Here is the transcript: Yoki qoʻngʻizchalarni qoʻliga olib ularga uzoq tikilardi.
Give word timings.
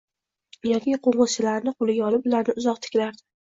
Yoki 0.69 0.95
qoʻngʻizchalarni 1.09 1.75
qoʻliga 1.83 2.09
olib 2.09 2.27
ularga 2.33 2.59
uzoq 2.65 2.83
tikilardi. 2.89 3.27